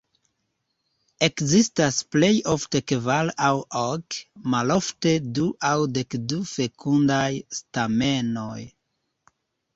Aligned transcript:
Ekzistas 1.25 1.99
plej 2.15 2.29
ofte 2.53 2.81
kvar 2.91 3.29
aŭ 3.49 3.51
ok, 3.83 4.17
malofte 4.55 5.15
du 5.41 5.47
aŭ 5.71 5.75
dekdu 5.99 6.41
fekundaj 6.55 7.29
stamenoj. 7.61 8.61